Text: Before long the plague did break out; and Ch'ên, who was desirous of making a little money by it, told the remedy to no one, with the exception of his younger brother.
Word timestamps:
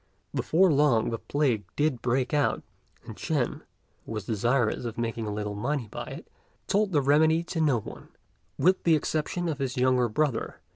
Before 0.33 0.71
long 0.73 1.11
the 1.11 1.19
plague 1.19 1.63
did 1.75 2.01
break 2.01 2.33
out; 2.33 2.63
and 3.05 3.15
Ch'ên, 3.15 3.61
who 4.03 4.11
was 4.13 4.25
desirous 4.25 4.83
of 4.83 4.97
making 4.97 5.27
a 5.27 5.31
little 5.31 5.53
money 5.53 5.87
by 5.91 6.05
it, 6.05 6.27
told 6.65 6.91
the 6.91 7.01
remedy 7.01 7.43
to 7.43 7.61
no 7.61 7.79
one, 7.79 8.07
with 8.57 8.81
the 8.83 8.95
exception 8.95 9.47
of 9.47 9.59
his 9.59 9.77
younger 9.77 10.09
brother. 10.09 10.59